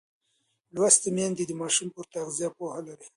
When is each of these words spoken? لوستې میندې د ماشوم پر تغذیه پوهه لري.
لوستې 0.73 1.09
میندې 1.15 1.43
د 1.47 1.51
ماشوم 1.61 1.87
پر 1.95 2.05
تغذیه 2.13 2.49
پوهه 2.57 2.79
لري. 2.87 3.07